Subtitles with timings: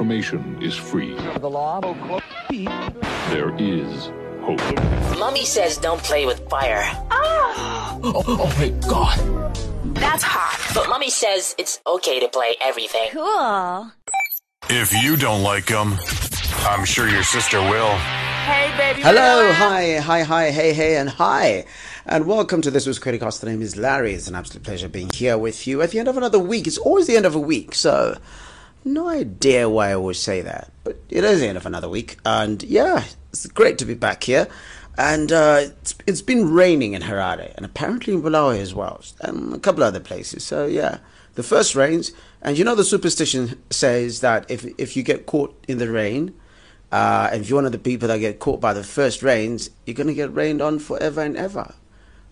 [0.00, 1.14] information is free.
[1.40, 1.78] The law.
[3.28, 4.58] There is hope.
[5.18, 6.80] Mummy says don't play with fire.
[7.10, 7.98] Ah!
[8.02, 9.18] Oh, oh my god.
[9.96, 10.58] That's hot.
[10.74, 13.10] But Mummy says it's okay to play everything.
[13.12, 13.92] Cool.
[14.70, 15.98] If you don't like them,
[16.60, 17.94] I'm sure your sister will.
[18.48, 19.02] Hey, baby.
[19.02, 21.66] Hello, hi, hi, hi, hey, hey, and hi.
[22.06, 23.40] And welcome to This Was Criticast.
[23.40, 24.14] The name is Larry.
[24.14, 26.66] It's an absolute pleasure being here with you at the end of another week.
[26.66, 28.16] It's always the end of a week, so
[28.84, 32.18] no idea why I always say that, but it is the end of another week.
[32.24, 34.48] And yeah, it's great to be back here.
[34.98, 39.54] And uh, it's, it's been raining in Harare and apparently in Bulawayo as well, and
[39.54, 40.44] a couple other places.
[40.44, 40.98] So yeah,
[41.34, 42.12] the first rains.
[42.42, 46.34] And you know, the superstition says that if, if you get caught in the rain,
[46.92, 49.70] uh, and if you're one of the people that get caught by the first rains,
[49.86, 51.74] you're to get rained on forever and ever.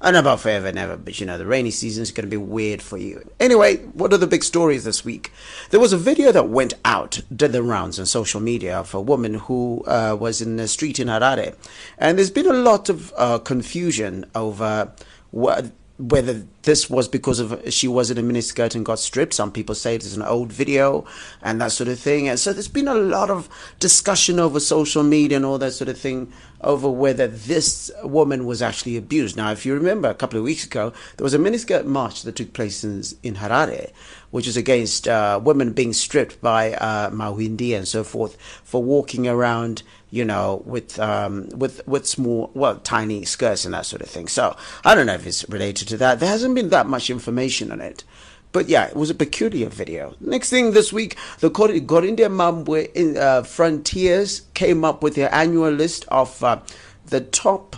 [0.00, 2.24] I don't know about forever and ever, but you know, the rainy season is going
[2.26, 3.28] to be weird for you.
[3.40, 5.32] Anyway, what are the big stories this week?
[5.70, 9.00] There was a video that went out, did the rounds on social media of a
[9.00, 11.56] woman who uh, was in the street in Harare.
[11.98, 14.92] And there's been a lot of uh, confusion over
[15.32, 19.32] whether this was because of she was in a miniskirt and got stripped.
[19.32, 21.06] Some people say it is an old video
[21.40, 22.28] and that sort of thing.
[22.28, 23.48] And so there's been a lot of
[23.80, 26.30] discussion over social media and all that sort of thing
[26.60, 29.34] over whether this woman was actually abused.
[29.34, 32.36] Now, if you remember a couple of weeks ago, there was a miniskirt march that
[32.36, 33.90] took place in, in Harare,
[34.30, 39.26] which is against uh, women being stripped by uh, Mahindi and so forth for walking
[39.26, 44.08] around you know, with um, with with small, well, tiny skirts and that sort of
[44.08, 44.26] thing.
[44.26, 46.18] So I don't know if it's related to that.
[46.20, 48.02] There hasn't been that much information on it.
[48.50, 50.16] But yeah, it was a peculiar video.
[50.20, 55.70] Next thing this week, the Gorindia Mambwe in, uh, Frontiers came up with their annual
[55.70, 56.60] list of uh,
[57.06, 57.76] the top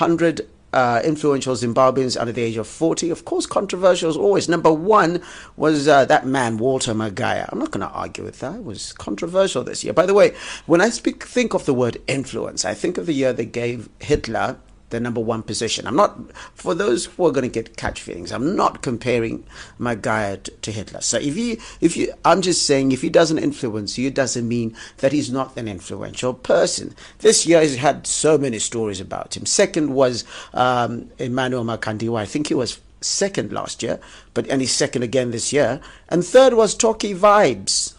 [0.00, 3.10] 100 uh, influential Zimbabweans under the age of 40.
[3.10, 4.48] Of course, controversial as always.
[4.48, 5.22] Number one
[5.56, 7.48] was uh, that man, Walter Magaya.
[7.52, 8.56] I'm not going to argue with that.
[8.56, 9.92] It was controversial this year.
[9.92, 10.34] By the way,
[10.66, 13.88] when I speak, think of the word influence, I think of the year they gave
[14.00, 14.56] Hitler
[14.90, 15.86] the number one position.
[15.86, 16.18] I'm not,
[16.54, 19.44] for those who are going to get catch feelings, I'm not comparing
[19.78, 21.00] my guy to, to, Hitler.
[21.00, 24.46] So if you, if you, I'm just saying, if he doesn't influence you, it doesn't
[24.46, 26.94] mean that he's not an influential person.
[27.18, 29.46] This year he's had so many stories about him.
[29.46, 32.18] Second was um, Emmanuel Makandiwa.
[32.18, 34.00] I think he was second last year,
[34.34, 35.80] but and he's second again this year.
[36.08, 37.94] And third was Talkie Vibes.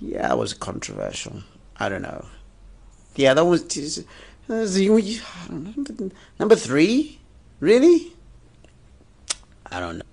[0.00, 1.42] Yeah, it was controversial.
[1.76, 2.24] I don't know.
[3.16, 4.04] Yeah, that was.
[6.40, 7.20] Number three?
[7.60, 8.12] Really?
[9.70, 10.04] I don't know.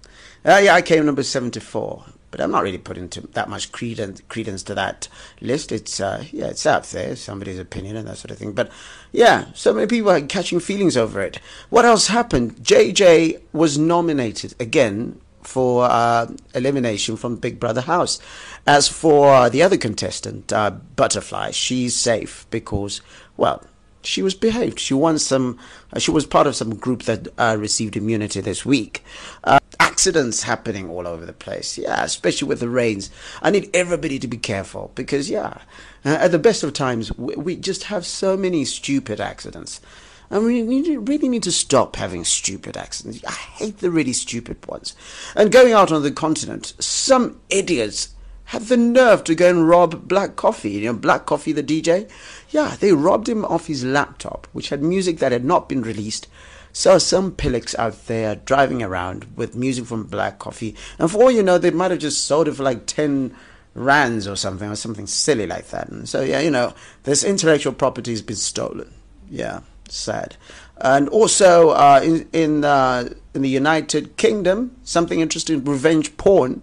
[0.45, 4.61] Uh, yeah, I came number 74, but I'm not really putting that much credence, credence
[4.63, 5.07] to that
[5.41, 5.71] list.
[5.71, 8.51] It's, uh, yeah, it's out there, somebody's opinion and that sort of thing.
[8.51, 8.71] But
[9.11, 11.39] yeah, so many people are catching feelings over it.
[11.71, 12.57] What else happened?
[12.57, 18.19] JJ was nominated again for uh, elimination from Big Brother House.
[18.67, 23.01] As for the other contestant, uh, Butterfly, she's safe because,
[23.35, 23.63] well,
[24.07, 24.79] she was behaved.
[24.79, 25.59] She won some.
[25.93, 29.03] Uh, she was part of some group that uh, received immunity this week.
[29.43, 31.77] Uh, accidents happening all over the place.
[31.77, 33.09] Yeah, especially with the rains.
[33.41, 35.57] I need everybody to be careful because yeah,
[36.05, 39.81] uh, at the best of times we, we, just have so many stupid accidents.
[40.29, 43.23] And we need, really need to stop having stupid accidents.
[43.25, 44.93] I hate the really stupid ones.
[45.35, 48.09] And going out on the continent, some idiots
[48.47, 50.71] had the nerve to go and rob Black Coffee.
[50.71, 52.09] You know, Black Coffee, the DJ?
[52.49, 56.27] Yeah, they robbed him of his laptop, which had music that had not been released.
[56.71, 60.75] So some pillocks out there driving around with music from Black Coffee.
[60.97, 63.35] And for all you know, they might have just sold it for like 10
[63.73, 65.89] rands or something, or something silly like that.
[65.89, 68.93] And so, yeah, you know, this intellectual property has been stolen.
[69.29, 69.59] Yeah,
[69.89, 70.37] sad.
[70.77, 76.61] And also uh, in in, uh, in the United Kingdom, something interesting: revenge porn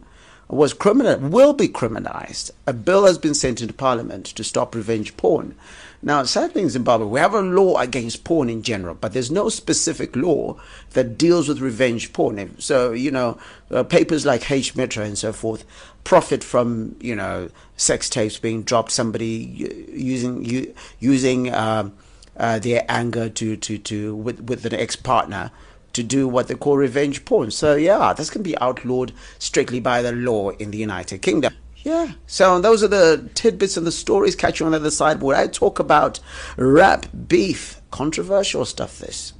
[0.48, 2.50] was criminal will be criminalized.
[2.66, 5.54] A bill has been sent into Parliament to stop revenge porn.
[6.02, 9.48] Now, sadly, in Zimbabwe, we have a law against porn in general, but there's no
[9.48, 10.60] specific law
[10.90, 12.60] that deals with revenge porn.
[12.60, 13.38] So, you know,
[13.70, 15.64] uh, papers like H Metro and so forth
[16.04, 21.88] profit from, you know, sex tapes being dropped, somebody using using uh,
[22.36, 25.50] uh, their anger to to to with with an ex partner
[25.94, 27.50] to do what they call revenge porn.
[27.50, 31.54] So yeah, this can be outlawed strictly by the law in the United Kingdom.
[31.84, 32.12] Yeah.
[32.26, 34.34] So those are the tidbits and the stories.
[34.34, 36.18] Catch you on the other side where I talk about
[36.56, 38.98] rap beef, controversial stuff.
[38.98, 39.32] This.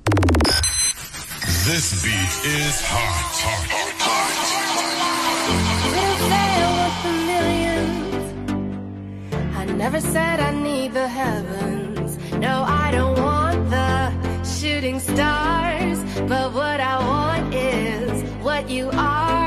[1.64, 3.24] This beat is hot.
[3.40, 4.44] hot, hot, hot.
[9.56, 12.18] I never said I need the heavens.
[12.34, 14.12] No, I don't want the
[14.44, 15.73] shooting stars.
[16.28, 19.43] But what I want is what you are.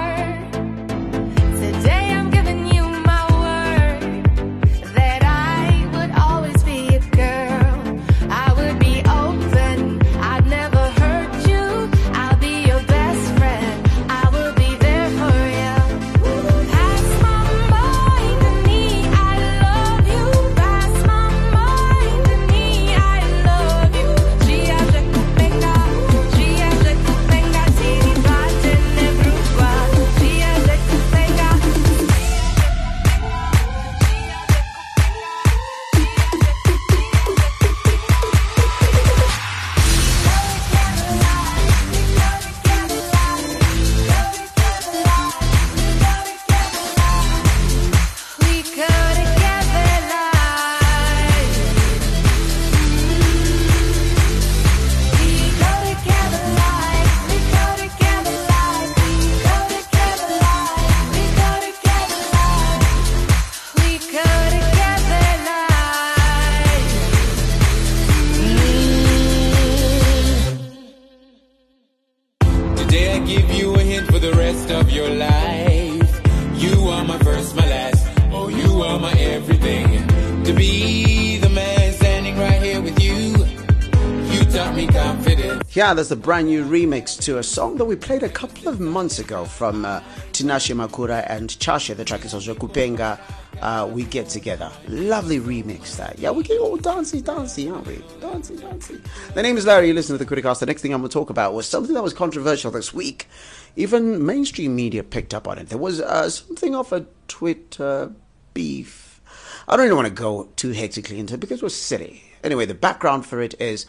[85.87, 88.81] Yeah, that's a brand new remix to a song that we played a couple of
[88.81, 90.01] months ago from uh,
[90.33, 91.95] Tinashe Makura and Chashe.
[91.95, 93.17] The track is also Kupenga.
[93.61, 94.69] Uh, we get together.
[94.89, 96.19] Lovely remix that.
[96.19, 98.03] Yeah, we get all dancey, dancey, aren't we?
[98.19, 98.99] Dancey, dancey.
[99.33, 99.87] The name is Larry.
[99.87, 100.59] You listen to the Criticast.
[100.59, 103.29] The next thing I'm going to talk about was something that was controversial this week.
[103.77, 105.69] Even mainstream media picked up on it.
[105.69, 108.11] There was uh, something of a Twitter
[108.53, 109.21] beef.
[109.69, 112.23] I don't even want to go too hectically into it because was silly.
[112.43, 113.85] Anyway, the background for it is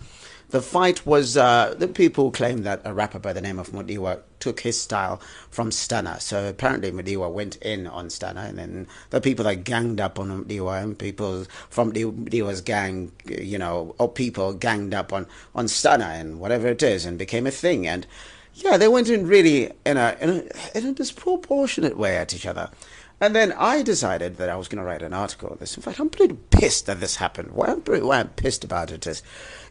[0.51, 4.21] the fight was uh, the people claim that a rapper by the name of Mudiwa
[4.41, 6.19] took his style from Stunner.
[6.21, 10.45] So apparently Mudiwa went in on Stunner, and then the people that ganged up on
[10.45, 16.07] Mudiwa and people from Mudiwa's gang, you know, or people ganged up on on Stunner
[16.07, 17.87] and whatever it is, and became a thing.
[17.87, 18.07] And
[18.55, 22.47] yeah, they went in really in a in a, in a disproportionate way at each
[22.47, 22.71] other.
[23.21, 25.77] And then I decided that I was going to write an article on this.
[25.77, 27.51] In fact, I'm pretty pissed that this happened.
[27.51, 29.23] Why I'm, pretty, why I'm pissed about it is,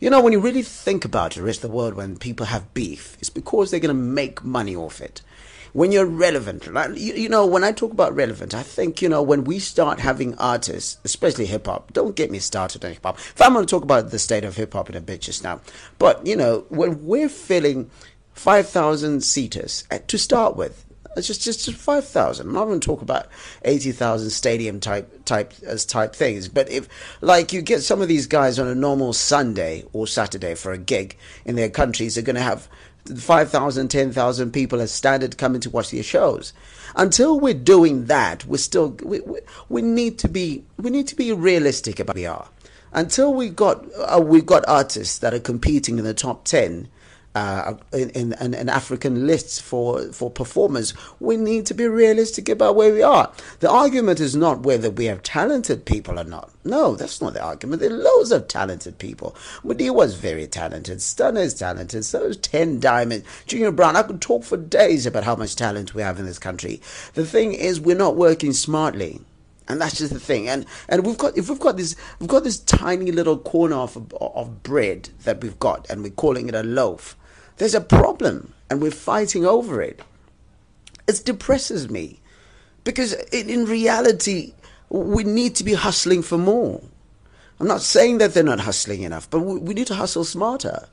[0.02, 2.74] you know, when you really think about it, rest of the world, when people have
[2.74, 5.22] beef, it's because they're going to make money off it.
[5.72, 9.08] When you're relevant, like, you, you know, when I talk about relevant, I think, you
[9.08, 13.04] know, when we start having artists, especially hip hop, don't get me started on hip
[13.04, 13.18] hop.
[13.18, 15.44] If I'm going to talk about the state of hip hop in a bit just
[15.44, 15.62] now,
[16.00, 17.92] but, you know, when we're filling
[18.34, 22.48] 5,000 seaters uh, to start with, it's just just, just five thousand.
[22.48, 23.28] I'm not going to talk about
[23.64, 26.48] eighty thousand stadium type type as type things.
[26.48, 26.88] But if
[27.22, 30.78] like you get some of these guys on a normal Sunday or Saturday for a
[30.78, 32.68] gig in their countries, they're going to have
[33.16, 36.54] 5,000, 10,000 people as standard coming to watch their shows.
[36.96, 39.40] Until we're doing that, we're still we, we,
[39.70, 42.50] we need to be we need to be realistic about we are.
[42.94, 46.88] Until we got uh, we've got artists that are competing in the top ten
[47.38, 52.76] uh, in, in, in, African lists for, for performers, we need to be realistic about
[52.76, 53.32] where we are.
[53.60, 56.50] The argument is not whether we have talented people or not.
[56.64, 57.82] No, that's not the argument.
[57.82, 59.36] There are loads of talented people.
[59.64, 61.00] Mudi was very talented.
[61.00, 62.06] Stunner is talented.
[62.06, 63.24] So is Tehn Diamond.
[63.46, 63.96] Junior Brown.
[63.96, 66.82] I could talk for days about how much talent we have in this country.
[67.14, 69.22] The thing is, we're not working smartly
[69.68, 72.46] and that's just the thing and and we've got if we've got this we've got
[72.46, 76.64] this tiny little corner of of bread that we've got and we're calling it a
[76.64, 77.18] loaf
[77.58, 80.02] there's a problem and we're fighting over it.
[81.08, 82.20] It depresses me
[82.84, 84.54] because in reality,
[84.90, 86.82] we need to be hustling for more.
[87.60, 90.88] I'm not saying that they're not hustling enough, but we need to hustle smarter.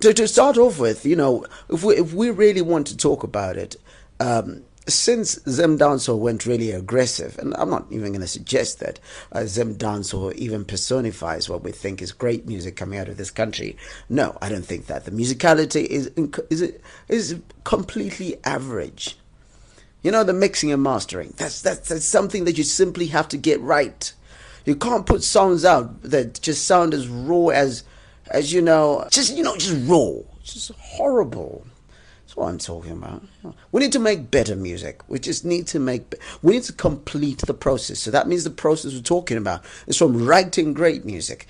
[0.00, 3.24] To, to start off with, you know, if we, if we really want to talk
[3.24, 3.76] about it,
[4.20, 8.98] um, since Zim Dancehall went really aggressive, and I'm not even going to suggest that
[9.32, 13.30] uh, Zim Dancehall even personifies what we think is great music coming out of this
[13.30, 13.76] country.
[14.08, 15.04] No, I don't think that.
[15.04, 16.10] The musicality is
[16.50, 16.72] is
[17.08, 19.18] is completely average.
[20.02, 21.34] You know, the mixing and mastering.
[21.36, 24.12] That's, that's that's something that you simply have to get right.
[24.64, 27.84] You can't put songs out that just sound as raw as
[28.30, 30.20] as you know, just you know, just raw.
[30.42, 31.66] Just horrible.
[32.38, 33.24] What I'm talking about.
[33.72, 35.02] We need to make better music.
[35.08, 36.14] We just need to make.
[36.40, 37.98] We need to complete the process.
[37.98, 41.48] So that means the process we're talking about is from writing great music,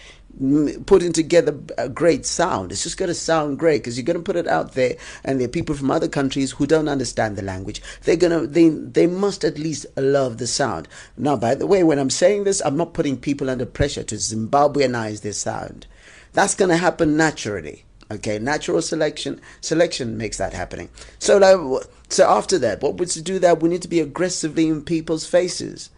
[0.87, 2.73] putting together a great sound.
[2.73, 5.39] It's just going to sound great because you're going to put it out there, and
[5.39, 7.83] there are people from other countries who don't understand the language.
[8.05, 8.47] They're gonna.
[8.47, 10.89] They they must at least love the sound.
[11.19, 14.15] Now, by the way, when I'm saying this, I'm not putting people under pressure to
[14.15, 15.87] Zimbabweanize their sound.
[16.33, 17.85] That's going to happen naturally.
[18.11, 20.89] Okay, natural selection selection makes that happening.
[21.19, 23.61] So, like, so after that, what would to do that?
[23.63, 25.91] We need to be aggressively in people's faces.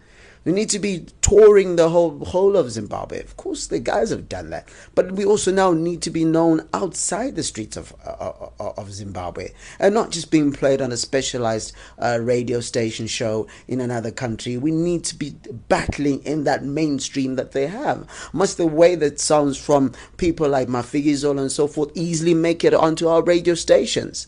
[0.43, 3.19] We need to be touring the whole whole of Zimbabwe.
[3.19, 6.67] Of course, the guys have done that, but we also now need to be known
[6.73, 10.97] outside the streets of uh, uh of Zimbabwe, and not just being played on a
[10.97, 14.57] specialized uh, radio station show in another country.
[14.57, 15.35] We need to be
[15.69, 18.07] battling in that mainstream that they have.
[18.33, 22.73] Must the way that songs from people like Mafikizolo and so forth easily make it
[22.73, 24.25] onto our radio stations?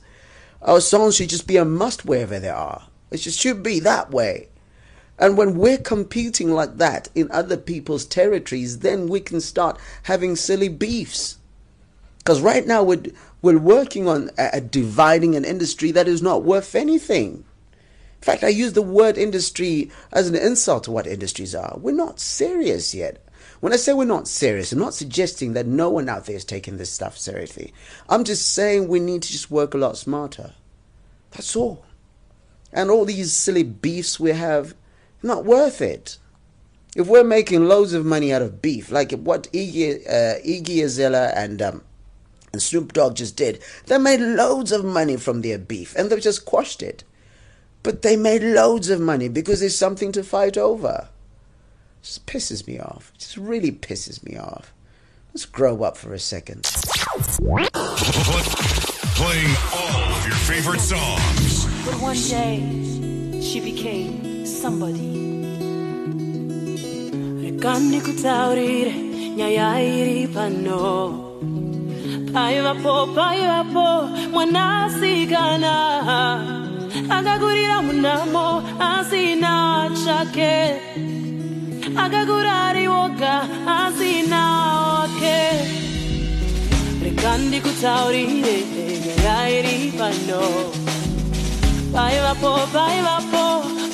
[0.62, 2.88] Our songs should just be a must wherever they are.
[3.10, 4.50] It just should be that way.
[5.20, 10.36] And when we're competing like that in other people's territories, then we can start having
[10.36, 11.38] silly beefs.
[12.18, 13.04] Because right now we're,
[13.42, 17.44] we're working on a, dividing an industry that is not worth anything.
[18.24, 21.78] In fact, I use the word industry as an insult to what industries are.
[21.78, 23.22] We're not serious yet.
[23.60, 26.46] When I say we're not serious, I'm not suggesting that no one out there is
[26.46, 27.74] taking this stuff seriously.
[28.10, 30.54] I'm just saying we need to just work a lot smarter.
[31.32, 31.86] That's all.
[32.72, 34.74] And all these silly beefs we have,
[35.24, 36.18] not worth it.
[36.96, 41.34] If we're making loads of money out of beef, like what Iggy, uh, Iggy Azalea
[41.36, 41.82] and um,
[42.52, 46.22] and Snoop Dogg just did, they made loads of money from their beef, and they've
[46.22, 47.04] just quashed it.
[47.82, 51.10] But they made loads of money because there's something to fight over.
[52.02, 53.12] It just pisses me off.
[53.16, 54.72] It just really pisses me off.
[55.34, 56.64] Let's grow up for a second.
[59.16, 61.66] Playing all of your favorite songs.
[61.86, 65.14] But one day, she became somebody.
[67.44, 68.94] Rekani kutaurire
[69.38, 70.82] nyaya iri pano.
[72.34, 73.88] Paivapo, paivapo,
[74.34, 75.74] mwanasikana.
[77.16, 78.48] Akagurira munamo,
[78.80, 80.56] asina chake.
[82.04, 83.36] Akagura ari woga,
[83.78, 84.42] asina
[84.94, 85.40] wake.
[87.04, 88.58] Rekandi kutaurire
[89.24, 90.42] nyaya iri pano.
[91.94, 93.44] Paivapo, paivapo,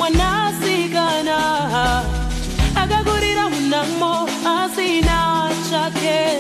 [0.10, 1.38] mwanasikana.
[2.76, 6.40] Akagurira munamo, asina chake.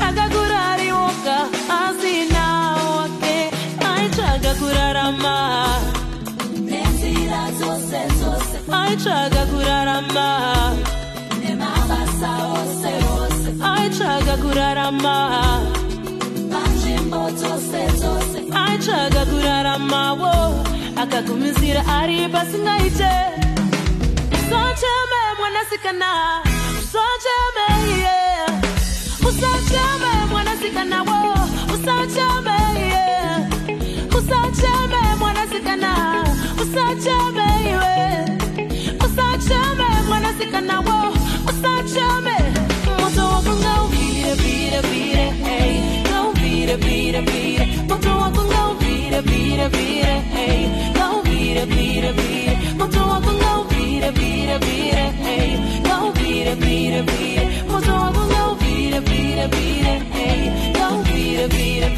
[0.00, 1.38] Akagura ari woga,
[1.80, 2.44] asina
[2.96, 3.50] wake.
[3.94, 5.34] Aichaga kurarama.
[8.72, 10.26] Aichaga kurarama.
[13.74, 15.16] Aichaga kurarama.
[18.66, 20.02] Aichaga kurarama
[21.14, 21.20] wo.
[21.20, 23.10] Akagumizira ari pasingaite.
[24.32, 26.42] Usacheme mwanasikana.
[26.78, 27.66] Usacheme
[28.00, 28.50] yeah.
[29.28, 31.34] Usacheme mwanasikana wo.
[31.74, 32.56] Usacheme
[32.88, 33.40] yeah.
[34.18, 36.24] Usacheme mwanasikana.
[36.62, 38.28] Usacheme yeah.
[39.06, 41.13] Usacheme mwanasikana wo.
[61.44, 61.93] Ngauvire vire vire.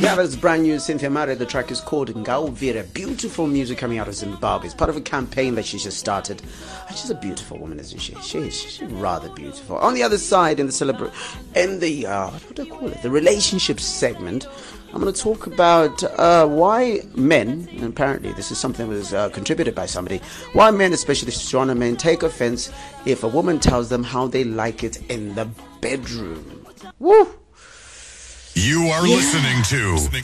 [0.00, 1.34] Yeah, that's brand new Cynthia Mare.
[1.34, 2.92] The track is called Ngauvira.
[2.94, 4.66] Beautiful music coming out of Zimbabwe.
[4.66, 6.42] It's part of a campaign that she just started.
[6.90, 8.14] She's a beautiful woman, isn't she?
[8.22, 8.60] She is.
[8.60, 9.76] She's rather beautiful.
[9.78, 11.12] On the other side, in the celebra-
[11.56, 13.02] in the uh, what do I call it?
[13.02, 14.46] The relationship segment.
[14.94, 19.14] I'm going to talk about uh, why men, and apparently this is something that was
[19.14, 20.20] uh, contributed by somebody,
[20.52, 22.70] why men, especially stronger men, take offense
[23.06, 25.48] if a woman tells them how they like it in the
[25.80, 26.66] bedroom.
[26.98, 27.26] Woo!
[28.54, 30.22] You are listening to the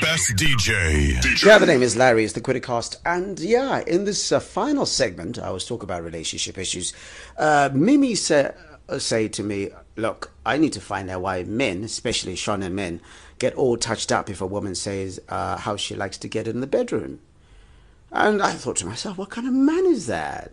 [0.00, 1.44] best DJ.
[1.44, 2.24] Yeah, the name is Larry.
[2.24, 6.58] It's the Criticast, and yeah, in this uh, final segment, I was talking about relationship
[6.58, 6.92] issues.
[7.38, 8.52] Uh, Mimi say,
[8.88, 13.00] uh, say to me, "Look, I need to find out why men, especially Shona men,
[13.38, 16.60] get all touched up if a woman says uh, how she likes to get in
[16.60, 17.20] the bedroom."
[18.10, 20.50] And I thought to myself, "What kind of man is that?"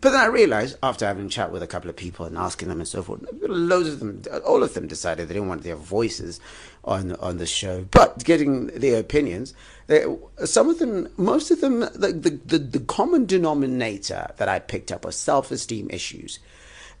[0.00, 2.68] But then I realized, after having a chat with a couple of people and asking
[2.68, 5.76] them and so forth, loads of them, all of them decided they didn't want their
[5.76, 6.38] voices
[6.84, 7.86] on on the show.
[7.90, 9.54] But getting their opinions,
[9.86, 10.04] they,
[10.44, 14.92] some of them, most of them, the, the, the, the common denominator that I picked
[14.92, 16.40] up was self esteem issues.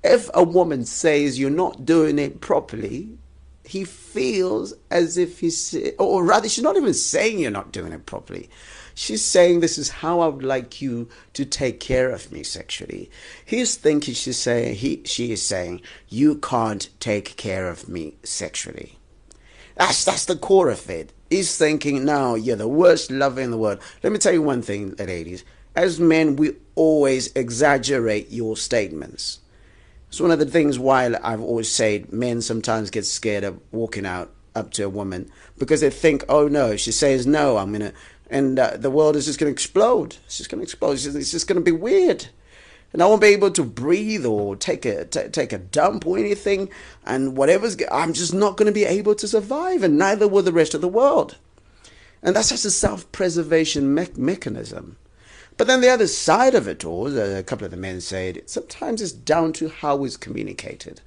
[0.02, 3.18] If a woman says you're not doing it properly,
[3.64, 8.06] he feels as if he's, or rather, she's not even saying you're not doing it
[8.06, 8.48] properly.
[8.98, 13.10] She's saying this is how I would like you to take care of me sexually.
[13.44, 18.98] He's thinking she's saying he she is saying you can't take care of me sexually.
[19.74, 21.12] That's that's the core of it.
[21.28, 23.80] He's thinking, no, you're the worst lover in the world.
[24.02, 25.44] Let me tell you one thing, ladies.
[25.74, 29.40] As men, we always exaggerate your statements.
[30.08, 34.06] It's one of the things why I've always said men sometimes get scared of walking
[34.06, 37.92] out up to a woman because they think, oh no, she says no, I'm gonna,
[38.28, 40.16] and uh, the world is just gonna explode.
[40.26, 40.92] It's just gonna explode.
[40.92, 42.28] It's just, just gonna be weird,
[42.92, 46.18] and I won't be able to breathe or take a t- take a dump or
[46.18, 46.70] anything.
[47.04, 50.74] And whatever's, I'm just not gonna be able to survive, and neither will the rest
[50.74, 51.36] of the world.
[52.22, 54.96] And that's just a self-preservation me- mechanism.
[55.56, 59.00] But then the other side of it all, a couple of the men said, sometimes
[59.00, 61.00] it's down to how it's communicated.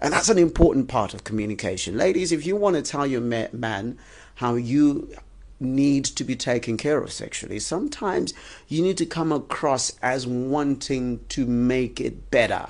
[0.00, 1.96] And that's an important part of communication.
[1.96, 3.96] Ladies, if you want to tell your ma- man
[4.36, 5.14] how you
[5.58, 8.34] need to be taken care of sexually, sometimes
[8.68, 12.66] you need to come across as wanting to make it better.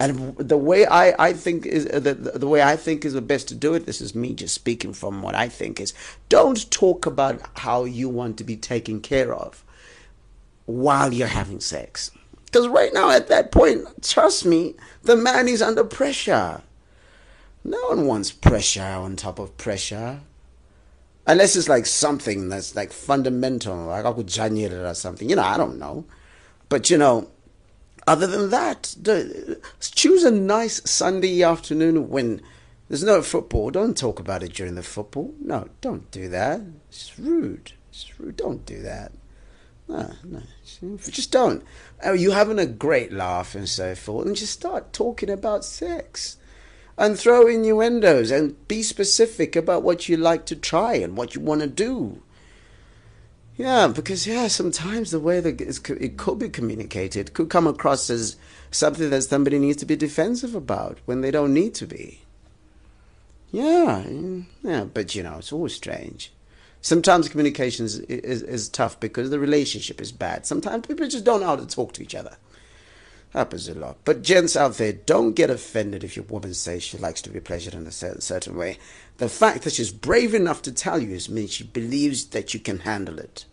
[0.00, 3.20] And the way I, I think is uh, the, the way I think is the
[3.20, 3.84] best to do it.
[3.84, 5.92] This is me just speaking from what I think is.
[6.30, 9.62] Don't talk about how you want to be taken care of
[10.64, 12.12] while you're having sex.
[12.46, 16.62] Because right now, at that point, trust me, the man is under pressure.
[17.62, 20.20] No one wants pressure on top of pressure.
[21.26, 25.28] Unless it's like something that's like fundamental, like oh, could or something.
[25.28, 26.04] You know, I don't know.
[26.68, 27.30] But you know,
[28.06, 28.96] other than that,
[29.80, 32.40] choose a nice Sunday afternoon when
[32.88, 33.70] there's no football.
[33.70, 35.34] Don't talk about it during the football.
[35.40, 36.60] No, don't do that.
[36.88, 37.72] It's rude.
[37.90, 38.36] It's rude.
[38.36, 39.12] Don't do that.
[39.88, 40.42] No, no,
[40.98, 41.64] just don't.
[42.04, 46.36] Oh, you having a great laugh and so forth, and just start talking about sex,
[47.00, 51.40] and throw innuendos and be specific about what you like to try and what you
[51.40, 52.20] want to do.
[53.56, 58.36] Yeah, because yeah, sometimes the way that it could be communicated could come across as
[58.70, 62.20] something that somebody needs to be defensive about when they don't need to be.
[63.50, 64.04] Yeah,
[64.62, 66.32] yeah, but you know, it's always strange.
[66.82, 70.44] Sometimes communication is, is, is tough because the relationship is bad.
[70.44, 72.36] Sometimes people just don't know how to talk to each other.
[73.32, 73.98] Happens a lot.
[74.04, 77.38] But gents out there, don't get offended if your woman says she likes to be
[77.38, 78.78] pleasured in a certain way.
[79.18, 82.80] The fact that she's brave enough to tell you means she believes that you can
[82.80, 83.44] handle it.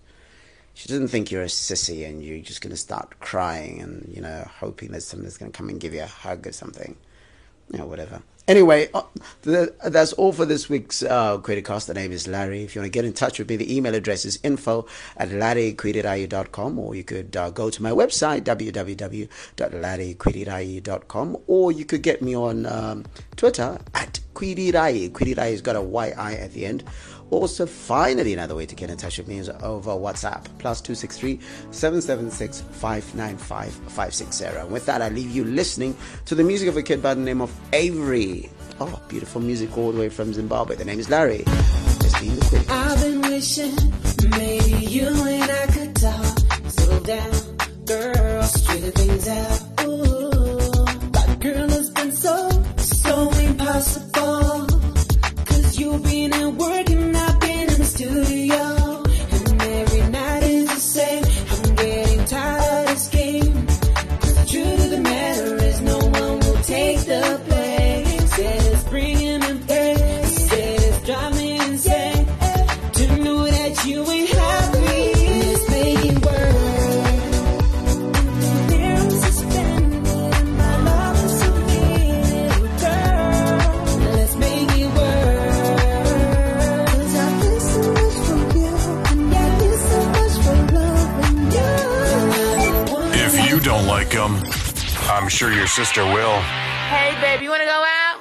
[0.73, 4.21] She doesn't think you're a sissy and you're just going to start crying and, you
[4.21, 6.97] know, hoping that somebody's going to come and give you a hug or something.
[7.69, 8.21] Know, whatever.
[8.47, 9.01] Anyway, uh,
[9.43, 11.87] that's all for this week's uh, Criticast.
[11.87, 12.63] The name is Larry.
[12.63, 15.27] If you want to get in touch with me, the email address is info at
[15.29, 22.37] larryquidirayu.com or you could uh, go to my website, www.larryquidirayu.com or you could get me
[22.37, 23.03] on um,
[23.35, 25.11] Twitter at Quidirai.
[25.11, 26.85] Quidirai has got a Y-I at the end
[27.29, 31.39] also, finally, another way to get in touch with me is over WhatsApp, plus 263
[31.71, 34.45] 776 595 560.
[34.45, 37.21] And with that, I leave you listening to the music of a kid by the
[37.21, 38.49] name of Avery.
[38.79, 40.75] Oh, beautiful music all the way from Zimbabwe.
[40.75, 41.43] The name is Larry.
[41.99, 42.69] Just being the quick.
[42.69, 43.75] I've been wishing
[44.37, 46.37] maybe you and I could talk.
[46.69, 47.31] Slow down,
[47.85, 49.61] girl, things out.
[49.85, 54.67] Ooh, but girl, it's been so, so impossible.
[55.45, 57.16] Cause you've been at work and
[95.77, 96.56] sister will.